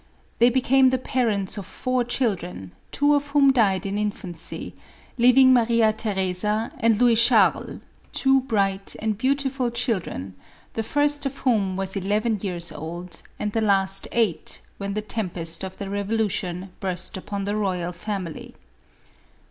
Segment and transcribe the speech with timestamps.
[0.39, 4.73] They became the parents of four children, two of whom died in infancy,
[5.19, 10.33] leaving Maria Theresa and Louis Charley two bright and beautiful children,
[10.73, 15.29] the first of whom was eleven years old and the last eight, when the tem
[15.29, 18.55] pest of the Revolution burst upon the royal family.